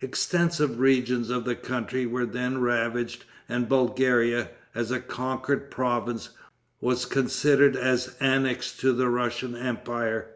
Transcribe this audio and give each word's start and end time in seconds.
Extensive 0.00 0.80
regions 0.80 1.28
of 1.28 1.44
the 1.44 1.54
country 1.54 2.06
were 2.06 2.24
then 2.24 2.56
ravaged, 2.62 3.26
and 3.50 3.68
Bulgaria, 3.68 4.48
as 4.74 4.90
a 4.90 4.98
conquered 4.98 5.70
province, 5.70 6.30
was 6.80 7.04
considered 7.04 7.76
as 7.76 8.16
annexed 8.18 8.80
to 8.80 8.94
the 8.94 9.10
Russian 9.10 9.54
empire. 9.54 10.30